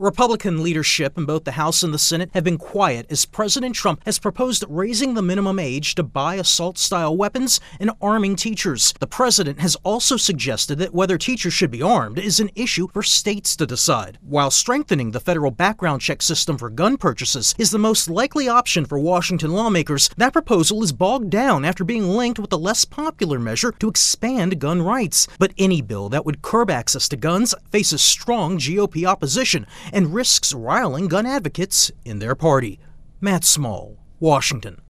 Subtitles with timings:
[0.00, 4.00] Republican leadership in both the House and the Senate have been quiet as President Trump
[4.06, 8.94] has proposed raising the minimum age to buy assault style weapons and arming teachers.
[8.98, 13.02] The president has also suggested that whether teachers should be armed is an issue for
[13.02, 17.78] states to decide, while strengthening the federal background check system for gun purchases is the
[17.78, 20.08] most likely option for Washington lawmakers.
[20.16, 24.60] That proposal is bogged down after being linked with a less popular measure to expand
[24.60, 25.28] gun rights.
[25.38, 30.54] But any bill that would curb access to guns faces strong GOP opposition and risks
[30.54, 32.78] riling gun advocates in their party.
[33.20, 34.76] Matt Small, Washington.